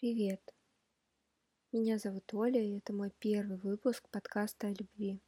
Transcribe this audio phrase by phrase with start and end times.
[0.00, 0.54] Привет!
[1.72, 5.20] Меня зовут Оля, и это мой первый выпуск подкаста о любви.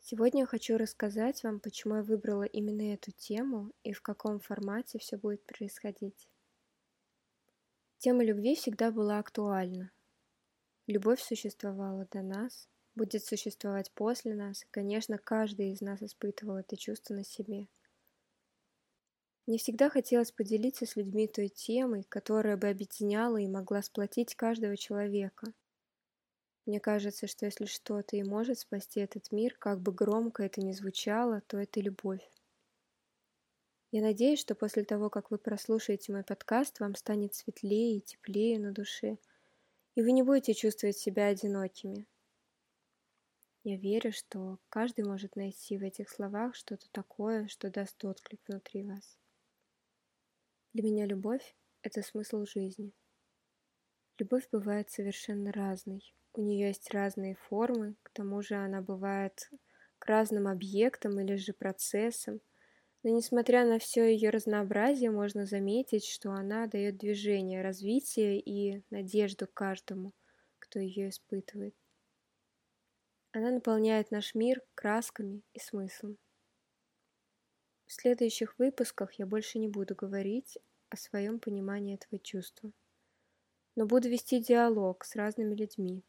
[0.00, 4.98] Сегодня я хочу рассказать вам, почему я выбрала именно эту тему и в каком формате
[4.98, 6.28] все будет происходить.
[7.98, 9.92] Тема любви всегда была актуальна.
[10.88, 16.76] Любовь существовала до нас, будет существовать после нас, и, конечно, каждый из нас испытывал это
[16.76, 17.68] чувство на себе–
[19.50, 24.76] мне всегда хотелось поделиться с людьми той темой, которая бы объединяла и могла сплотить каждого
[24.76, 25.52] человека.
[26.66, 30.70] Мне кажется, что если что-то и может спасти этот мир, как бы громко это ни
[30.70, 32.22] звучало, то это любовь.
[33.90, 38.56] Я надеюсь, что после того, как вы прослушаете мой подкаст, вам станет светлее и теплее
[38.60, 39.18] на душе,
[39.96, 42.06] и вы не будете чувствовать себя одинокими.
[43.64, 48.84] Я верю, что каждый может найти в этих словах что-то такое, что даст отклик внутри
[48.84, 49.19] вас.
[50.72, 52.92] Для меня любовь— это смысл жизни.
[54.18, 56.14] Любовь бывает совершенно разной.
[56.32, 59.50] У нее есть разные формы, к тому же она бывает
[59.98, 62.40] к разным объектам или же процессам.
[63.02, 69.48] Но несмотря на все ее разнообразие, можно заметить, что она дает движение, развитие и надежду
[69.52, 70.12] каждому,
[70.60, 71.74] кто ее испытывает.
[73.32, 76.16] Она наполняет наш мир красками и смыслом.
[77.90, 80.58] В следующих выпусках я больше не буду говорить
[80.90, 82.70] о своем понимании этого чувства,
[83.74, 86.04] но буду вести диалог с разными людьми.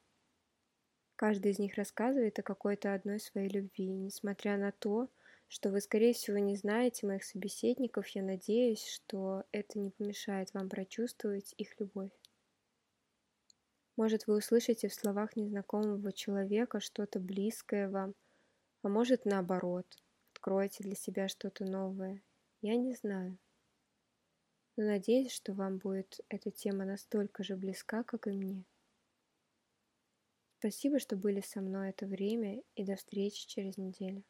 [1.15, 5.09] Каждый из них рассказывает о какой-то одной своей любви, несмотря на то,
[5.47, 10.69] что вы, скорее всего, не знаете моих собеседников, я надеюсь, что это не помешает вам
[10.69, 12.11] прочувствовать их любовь.
[13.97, 18.13] Может, вы услышите в словах незнакомого человека что-то близкое вам,
[18.83, 19.87] а может, наоборот–
[20.41, 22.23] откроете для себя что-то новое.
[22.61, 23.37] Я не знаю.
[24.75, 28.65] Но надеюсь, что вам будет эта тема настолько же близка, как и мне.
[30.57, 34.23] Спасибо, что были со мной это время, и до встречи через неделю.